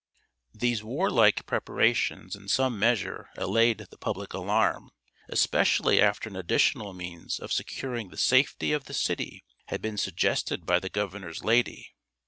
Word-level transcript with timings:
These 0.55 0.81
warlike 0.83 1.45
preparations 1.45 2.35
in 2.35 2.47
some 2.47 2.79
measure 2.79 3.29
allayed 3.37 3.77
the 3.91 3.99
public 3.99 4.33
alarm, 4.33 4.89
especially 5.29 6.01
after 6.01 6.27
an 6.27 6.35
additional 6.35 6.91
means 6.91 7.37
of 7.37 7.53
securing 7.53 8.09
the 8.09 8.17
safety 8.17 8.71
of 8.73 8.85
the 8.85 8.95
city 8.95 9.43
had 9.67 9.79
been 9.79 9.97
suggested 9.97 10.65
by 10.65 10.79
the 10.79 10.89
governor's 10.89 11.43
lady. 11.43 11.93